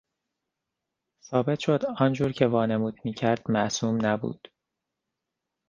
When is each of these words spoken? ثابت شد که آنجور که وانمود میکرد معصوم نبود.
ثابت 1.23 1.59
شد 1.59 1.81
که 1.81 1.87
آنجور 1.99 2.31
که 2.31 2.47
وانمود 2.47 2.99
میکرد 3.05 3.51
معصوم 3.51 4.05
نبود. 4.05 4.47